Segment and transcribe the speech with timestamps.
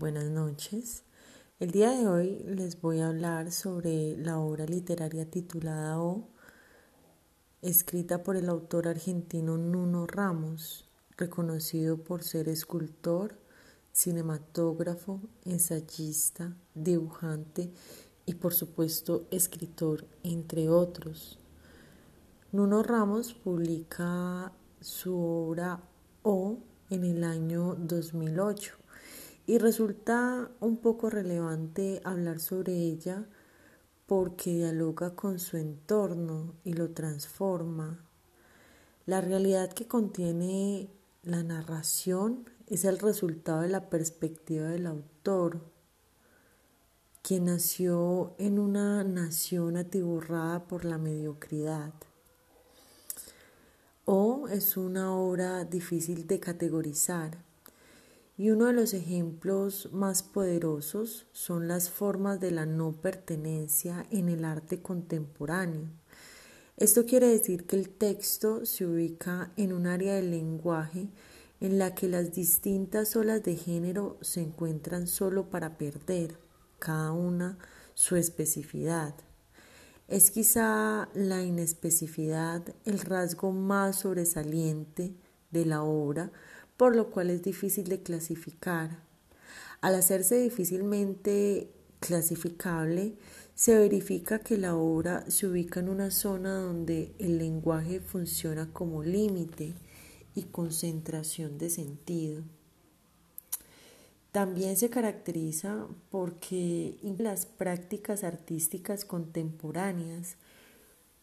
[0.00, 1.04] buenas noches.
[1.58, 6.30] El día de hoy les voy a hablar sobre la obra literaria titulada O,
[7.60, 10.88] escrita por el autor argentino Nuno Ramos,
[11.18, 13.34] reconocido por ser escultor,
[13.92, 17.70] cinematógrafo, ensayista, dibujante
[18.24, 21.38] y por supuesto escritor, entre otros.
[22.52, 25.78] Nuno Ramos publica su obra
[26.22, 26.56] O
[26.88, 28.79] en el año 2008
[29.46, 33.26] y resulta un poco relevante hablar sobre ella
[34.06, 38.04] porque dialoga con su entorno y lo transforma.
[39.06, 40.90] La realidad que contiene
[41.22, 45.60] la narración es el resultado de la perspectiva del autor,
[47.22, 51.92] quien nació en una nación atiborrada por la mediocridad.
[54.04, 57.49] O es una obra difícil de categorizar
[58.40, 64.30] y uno de los ejemplos más poderosos son las formas de la no pertenencia en
[64.30, 65.90] el arte contemporáneo.
[66.78, 71.10] Esto quiere decir que el texto se ubica en un área del lenguaje
[71.60, 76.38] en la que las distintas olas de género se encuentran solo para perder,
[76.78, 77.58] cada una
[77.92, 79.14] su especificidad.
[80.08, 85.12] Es quizá la inespecificidad el rasgo más sobresaliente
[85.50, 86.32] de la obra,
[86.80, 89.00] por lo cual es difícil de clasificar.
[89.82, 93.16] Al hacerse difícilmente clasificable,
[93.54, 99.02] se verifica que la obra se ubica en una zona donde el lenguaje funciona como
[99.02, 99.74] límite
[100.34, 102.44] y concentración de sentido.
[104.32, 110.36] También se caracteriza porque las prácticas artísticas contemporáneas,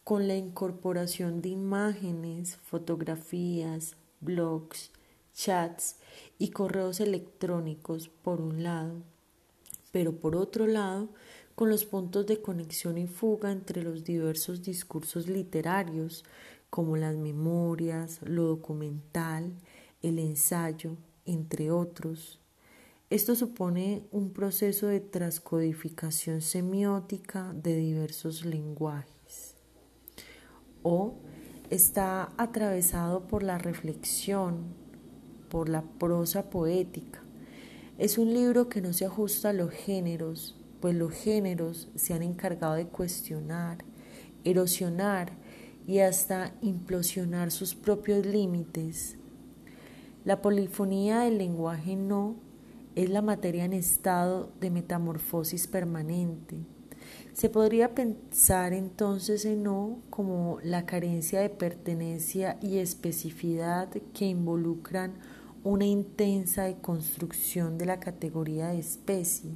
[0.04, 4.92] con la incorporación de imágenes, fotografías, blogs,
[5.34, 5.96] chats
[6.38, 9.02] y correos electrónicos por un lado,
[9.92, 11.08] pero por otro lado,
[11.54, 16.24] con los puntos de conexión y fuga entre los diversos discursos literarios,
[16.70, 19.52] como las memorias, lo documental,
[20.02, 22.40] el ensayo, entre otros,
[23.10, 29.56] esto supone un proceso de transcodificación semiótica de diversos lenguajes.
[30.82, 31.14] O
[31.70, 34.74] está atravesado por la reflexión,
[35.48, 37.22] por la prosa poética.
[37.98, 42.22] Es un libro que no se ajusta a los géneros, pues los géneros se han
[42.22, 43.84] encargado de cuestionar,
[44.44, 45.32] erosionar
[45.86, 49.16] y hasta implosionar sus propios límites.
[50.24, 52.36] La polifonía del lenguaje no
[52.94, 56.56] es la materia en estado de metamorfosis permanente.
[57.32, 65.14] Se podría pensar entonces en no como la carencia de pertenencia y especificidad que involucran
[65.64, 69.50] una intensa deconstrucción de la categoría de especie.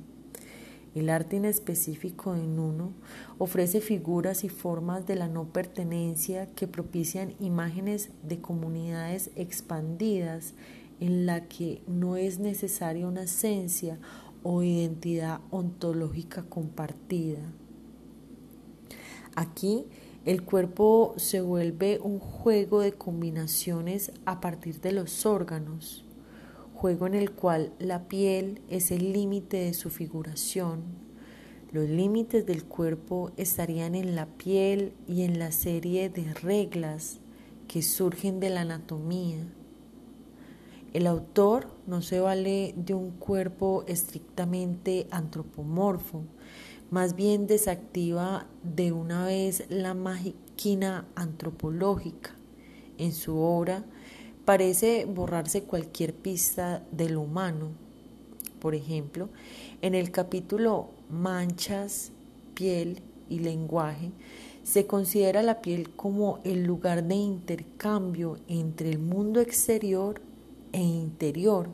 [0.94, 2.92] El arte inespecífico en uno
[3.38, 10.52] ofrece figuras y formas de la no pertenencia que propician imágenes de comunidades expandidas
[11.00, 13.98] en la que no es necesaria una esencia
[14.42, 17.40] o identidad ontológica compartida.
[19.34, 19.86] Aquí
[20.24, 26.04] el cuerpo se vuelve un juego de combinaciones a partir de los órganos,
[26.74, 30.82] juego en el cual la piel es el límite de su figuración.
[31.72, 37.18] Los límites del cuerpo estarían en la piel y en la serie de reglas
[37.66, 39.46] que surgen de la anatomía
[40.92, 46.24] el autor no se vale de un cuerpo estrictamente antropomorfo,
[46.92, 52.36] más bien desactiva de una vez la máquina antropológica.
[52.98, 53.82] En su obra
[54.44, 57.70] parece borrarse cualquier pista de lo humano.
[58.60, 59.30] Por ejemplo,
[59.80, 62.12] en el capítulo Manchas,
[62.52, 63.00] piel
[63.30, 64.10] y lenguaje,
[64.62, 70.20] se considera la piel como el lugar de intercambio entre el mundo exterior
[70.72, 71.70] e interior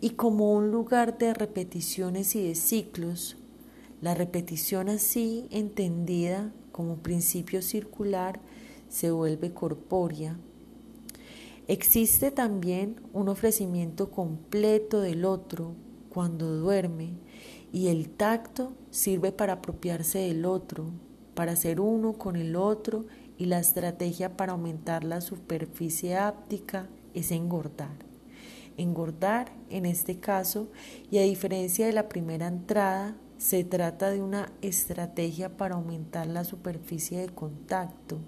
[0.00, 3.36] y como un lugar de repeticiones y de ciclos.
[4.00, 8.40] La repetición así entendida como principio circular
[8.88, 10.38] se vuelve corpórea.
[11.68, 15.74] Existe también un ofrecimiento completo del otro
[16.08, 17.12] cuando duerme
[17.72, 20.86] y el tacto sirve para apropiarse del otro,
[21.34, 23.06] para ser uno con el otro
[23.38, 28.10] y la estrategia para aumentar la superficie áptica es engordar
[28.76, 30.68] engordar en este caso
[31.10, 36.44] y a diferencia de la primera entrada, se trata de una estrategia para aumentar la
[36.44, 38.18] superficie de contacto.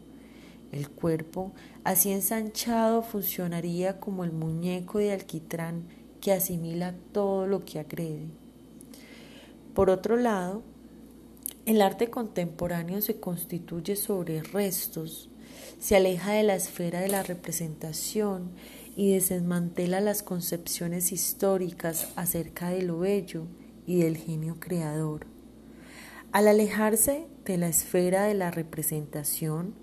[0.72, 1.52] El cuerpo,
[1.84, 5.84] así ensanchado, funcionaría como el muñeco de alquitrán
[6.22, 8.24] que asimila todo lo que agrede.
[9.74, 10.62] Por otro lado,
[11.66, 15.28] el arte contemporáneo se constituye sobre restos,
[15.78, 18.50] se aleja de la esfera de la representación
[18.96, 23.46] y desmantela las concepciones históricas acerca de lo bello
[23.86, 25.26] y del genio creador.
[26.32, 29.74] Al alejarse de la esfera de la representación,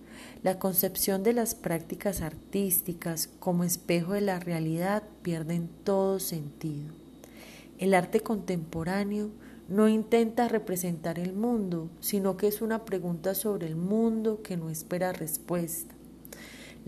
[0.42, 6.94] la concepción de las prácticas artísticas como espejo de la realidad pierden todo sentido.
[7.78, 9.30] El arte contemporáneo
[9.68, 14.70] no intenta representar el mundo, sino que es una pregunta sobre el mundo que no
[14.70, 15.94] espera respuesta.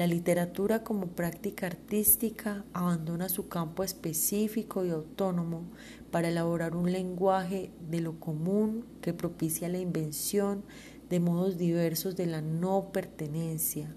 [0.01, 5.61] La literatura como práctica artística abandona su campo específico y autónomo
[6.09, 10.63] para elaborar un lenguaje de lo común que propicia la invención
[11.07, 13.95] de modos diversos de la no pertenencia.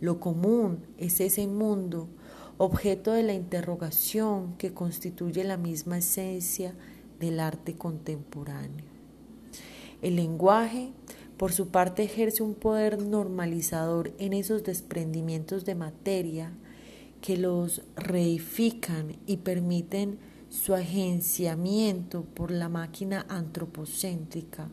[0.00, 2.08] Lo común es ese mundo,
[2.58, 6.74] objeto de la interrogación que constituye la misma esencia
[7.20, 8.84] del arte contemporáneo.
[10.02, 10.90] El lenguaje,
[11.36, 16.52] por su parte, ejerce un poder normalizador en esos desprendimientos de materia
[17.20, 20.18] que los reifican y permiten
[20.48, 24.70] su agenciamiento por la máquina antropocéntrica.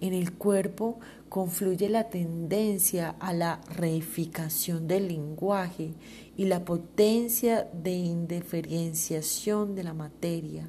[0.00, 0.98] En el cuerpo
[1.28, 5.94] confluye la tendencia a la reificación del lenguaje
[6.36, 10.68] y la potencia de indiferenciación de la materia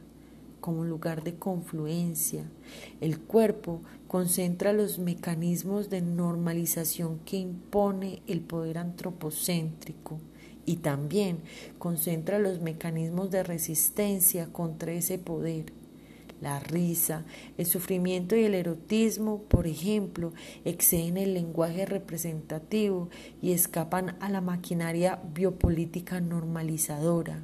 [0.64, 2.46] como lugar de confluencia.
[3.02, 10.22] El cuerpo concentra los mecanismos de normalización que impone el poder antropocéntrico
[10.66, 11.40] y también
[11.80, 15.74] concentra los mecanismos de resistencia contra ese poder.
[16.40, 17.26] La risa,
[17.58, 20.32] el sufrimiento y el erotismo, por ejemplo,
[20.64, 23.10] exceden el lenguaje representativo
[23.42, 27.44] y escapan a la maquinaria biopolítica normalizadora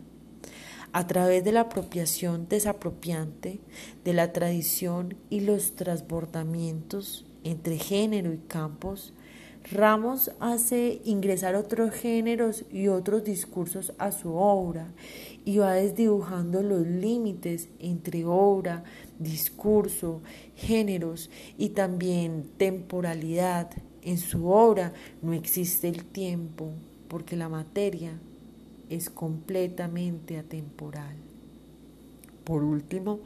[0.93, 3.59] a través de la apropiación desapropiante
[4.03, 9.13] de la tradición y los transbordamientos entre género y campos,
[9.71, 14.87] Ramos hace ingresar otros géneros y otros discursos a su obra
[15.45, 18.83] y va desdibujando los límites entre obra,
[19.19, 20.21] discurso,
[20.55, 23.69] géneros y también temporalidad.
[24.01, 26.71] En su obra no existe el tiempo
[27.07, 28.19] porque la materia
[28.89, 31.15] es completamente atemporal.
[32.43, 33.19] Por último,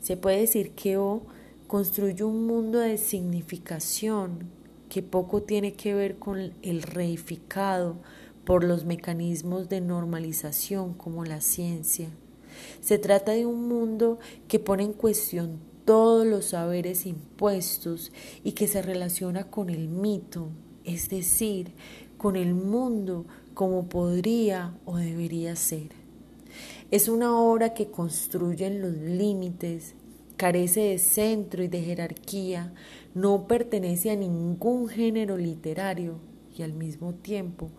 [0.00, 1.22] se puede decir que O
[1.66, 4.48] construye un mundo de significación
[4.88, 7.96] que poco tiene que ver con el reificado
[8.44, 12.08] por los mecanismos de normalización como la ciencia.
[12.80, 14.18] Se trata de un mundo
[14.48, 18.12] que pone en cuestión todos los saberes impuestos
[18.42, 20.48] y que se relaciona con el mito,
[20.84, 21.72] es decir,
[22.20, 23.24] con el mundo
[23.54, 25.88] como podría o debería ser.
[26.90, 29.94] Es una obra que construye en los límites,
[30.36, 32.74] carece de centro y de jerarquía,
[33.14, 36.18] no pertenece a ningún género literario
[36.54, 37.70] y al mismo tiempo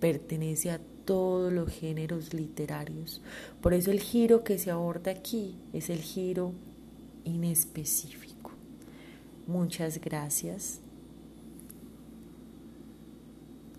[0.00, 3.20] pertenece a todos los géneros literarios.
[3.60, 6.54] Por eso el giro que se aborda aquí es el giro
[7.24, 8.52] inespecífico.
[9.46, 10.80] Muchas gracias.